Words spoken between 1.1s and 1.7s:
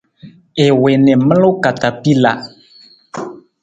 i maluu